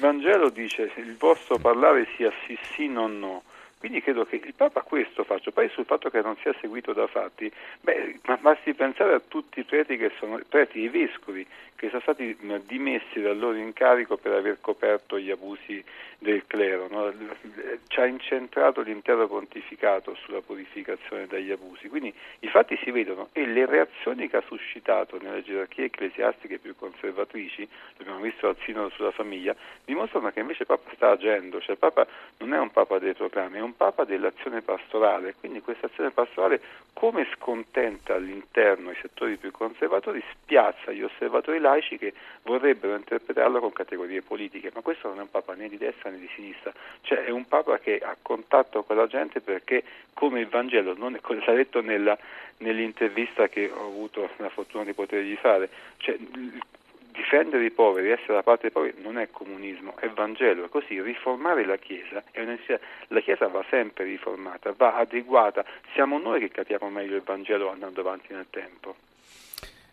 Vangelo 0.00 0.50
dice 0.50 0.90
il 0.96 1.16
vostro 1.16 1.56
parlare 1.58 2.08
sia 2.16 2.32
sì 2.44 2.58
sì, 2.74 2.88
no 2.88 3.06
no. 3.06 3.42
Quindi 3.78 4.02
credo 4.02 4.24
che 4.24 4.40
il 4.42 4.54
Papa 4.54 4.82
questo 4.82 5.24
faccia, 5.24 5.52
poi 5.52 5.68
sul 5.68 5.84
fatto 5.84 6.10
che 6.10 6.20
non 6.20 6.36
sia 6.42 6.54
seguito 6.60 6.92
da 6.92 7.06
fatti, 7.06 7.50
beh, 7.80 8.18
basti 8.40 8.74
pensare 8.74 9.14
a 9.14 9.20
tutti 9.20 9.60
i 9.60 9.64
preti 9.64 9.96
che 9.96 10.10
sono 10.18 10.40
preti 10.48 10.84
e 10.84 10.90
vescovi 10.90 11.46
che 11.78 11.90
sono 11.90 12.00
stati 12.00 12.36
dimessi 12.66 13.20
dal 13.20 13.38
loro 13.38 13.56
incarico 13.56 14.16
per 14.16 14.32
aver 14.32 14.58
coperto 14.60 15.16
gli 15.16 15.30
abusi 15.30 15.82
del 16.18 16.44
clero, 16.48 16.88
no? 16.90 17.12
ci 17.86 18.00
ha 18.00 18.06
incentrato 18.06 18.80
l'intero 18.80 19.28
pontificato 19.28 20.16
sulla 20.16 20.40
purificazione 20.40 21.28
dagli 21.28 21.52
abusi, 21.52 21.88
quindi 21.88 22.12
i 22.40 22.48
fatti 22.48 22.76
si 22.82 22.90
vedono 22.90 23.28
e 23.32 23.46
le 23.46 23.64
reazioni 23.64 24.28
che 24.28 24.38
ha 24.38 24.42
suscitato 24.44 25.20
nelle 25.22 25.44
gerarchie 25.44 25.84
ecclesiastiche 25.84 26.58
più 26.58 26.74
conservatrici, 26.74 27.68
l'abbiamo 27.98 28.22
visto 28.22 28.48
al 28.48 28.56
sinodo 28.64 28.88
sulla 28.90 29.12
famiglia, 29.12 29.54
dimostrano 29.84 30.32
che 30.32 30.40
invece 30.40 30.62
il 30.62 30.66
Papa 30.66 30.90
sta 30.96 31.10
agendo, 31.10 31.60
cioè 31.60 31.76
Papa 31.76 32.04
non 32.38 32.54
è 32.54 32.58
un 32.58 32.72
Papa 32.72 32.98
dei 32.98 33.14
proclami, 33.14 33.58
è 33.58 33.62
un 33.62 33.67
Papa 33.76 34.04
dell'azione 34.04 34.62
pastorale, 34.62 35.34
quindi 35.38 35.60
questa 35.60 35.86
azione 35.86 36.10
pastorale 36.10 36.60
come 36.92 37.26
scontenta 37.34 38.14
all'interno 38.14 38.90
i 38.90 38.96
settori 39.00 39.36
più 39.36 39.50
conservatori 39.50 40.22
spiazza 40.32 40.92
gli 40.92 41.02
osservatori 41.02 41.58
laici 41.58 41.96
che 41.98 42.12
vorrebbero 42.42 42.96
interpretarlo 42.96 43.60
con 43.60 43.72
categorie 43.72 44.22
politiche, 44.22 44.70
ma 44.74 44.80
questo 44.80 45.08
non 45.08 45.18
è 45.18 45.22
un 45.22 45.30
Papa 45.30 45.54
né 45.54 45.68
di 45.68 45.76
destra 45.76 46.10
né 46.10 46.18
di 46.18 46.28
sinistra, 46.34 46.72
cioè 47.02 47.24
è 47.24 47.30
un 47.30 47.46
Papa 47.46 47.78
che 47.78 47.98
ha 47.98 48.16
contatto 48.20 48.82
con 48.82 48.96
la 48.96 49.06
gente 49.06 49.40
perché 49.40 49.84
come 50.12 50.40
il 50.40 50.48
Vangelo, 50.48 50.94
non 50.96 51.18
come 51.20 51.42
s'ha 51.44 51.52
detto 51.52 51.80
nella, 51.80 52.18
nell'intervista 52.58 53.48
che 53.48 53.70
ho 53.70 53.86
avuto 53.86 54.28
la 54.36 54.48
fortuna 54.48 54.84
di 54.84 54.92
potergli 54.92 55.36
fare, 55.36 55.68
cioè, 55.98 56.16
difendere 57.18 57.64
i 57.64 57.70
poveri, 57.72 58.10
essere 58.10 58.34
da 58.34 58.42
parte 58.42 58.62
dei 58.62 58.70
poveri 58.70 58.94
non 59.02 59.18
è 59.18 59.28
comunismo, 59.30 59.94
è 59.98 60.08
Vangelo, 60.08 60.64
è 60.64 60.68
così, 60.68 61.02
riformare 61.02 61.66
la 61.66 61.76
Chiesa, 61.76 62.22
la 63.08 63.20
Chiesa 63.20 63.48
va 63.48 63.64
sempre 63.68 64.04
riformata, 64.04 64.72
va 64.76 64.94
adeguata, 64.96 65.64
siamo 65.94 66.18
noi 66.18 66.38
che 66.40 66.50
capiamo 66.50 66.88
meglio 66.88 67.16
il 67.16 67.22
Vangelo 67.22 67.70
andando 67.70 68.00
avanti 68.00 68.32
nel 68.32 68.46
tempo. 68.48 68.94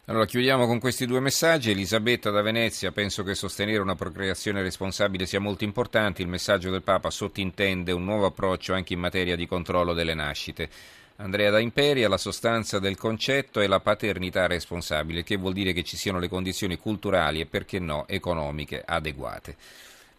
Allora 0.07 0.25
chiudiamo 0.25 0.67
con 0.67 0.79
questi 0.79 1.07
due 1.07 1.19
messaggi. 1.19 1.71
Elisabetta 1.71 2.29
da 2.29 2.43
Venezia, 2.43 2.91
penso 2.91 3.23
che 3.23 3.33
sostenere 3.33 3.79
una 3.79 3.95
procreazione 3.95 4.61
responsabile 4.61 5.25
sia 5.25 5.39
molto 5.39 5.63
importante. 5.63 6.21
Il 6.21 6.27
messaggio 6.27 6.69
del 6.69 6.83
Papa 6.83 7.09
sottintende 7.09 7.91
un 7.91 8.03
nuovo 8.03 8.27
approccio 8.27 8.73
anche 8.73 8.93
in 8.93 8.99
materia 8.99 9.35
di 9.35 9.47
controllo 9.47 9.93
delle 9.93 10.13
nascite. 10.13 10.69
Andrea 11.17 11.49
da 11.49 11.59
Imperia, 11.59 12.09
la 12.09 12.17
sostanza 12.17 12.77
del 12.77 12.97
concetto 12.97 13.61
è 13.61 13.67
la 13.67 13.79
paternità 13.79 14.47
responsabile, 14.47 15.23
che 15.23 15.37
vuol 15.37 15.53
dire 15.53 15.71
che 15.71 15.83
ci 15.83 15.95
siano 15.95 16.19
le 16.19 16.27
condizioni 16.27 16.77
culturali 16.77 17.39
e 17.39 17.45
perché 17.45 17.79
no 17.79 18.05
economiche 18.07 18.83
adeguate. 18.85 19.55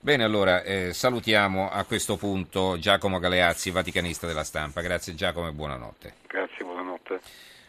Bene, 0.01 0.25
allora 0.25 0.63
eh, 0.63 0.95
salutiamo 0.95 1.69
a 1.69 1.85
questo 1.85 2.17
punto 2.17 2.79
Giacomo 2.79 3.19
Galeazzi, 3.19 3.71
vaticanista 3.71 4.27
della 4.27 4.45
stampa. 4.45 4.81
Grazie 4.81 5.15
Giacomo 5.15 5.49
e 5.49 5.53
buonanotte. 5.53 6.15
Grazie, 6.27 6.65
buonanotte. 6.65 7.21